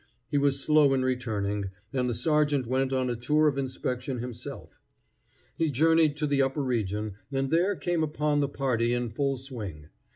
[0.31, 4.81] He was slow in returning, and the sergeant went on a tour of inspection himself.
[5.55, 9.89] He journeyed to the upper region, and there came upon the party in full swing.